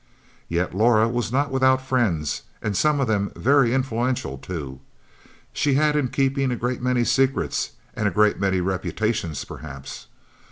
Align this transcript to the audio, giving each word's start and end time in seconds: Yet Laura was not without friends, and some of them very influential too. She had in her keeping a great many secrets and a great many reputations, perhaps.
Yet 0.47 0.73
Laura 0.73 1.07
was 1.07 1.31
not 1.31 1.51
without 1.51 1.79
friends, 1.79 2.41
and 2.59 2.75
some 2.75 2.99
of 2.99 3.07
them 3.07 3.31
very 3.35 3.71
influential 3.71 4.39
too. 4.39 4.79
She 5.53 5.75
had 5.75 5.95
in 5.95 6.07
her 6.07 6.11
keeping 6.11 6.49
a 6.51 6.55
great 6.55 6.81
many 6.81 7.03
secrets 7.03 7.73
and 7.93 8.07
a 8.07 8.09
great 8.09 8.39
many 8.39 8.61
reputations, 8.61 9.45
perhaps. 9.45 10.07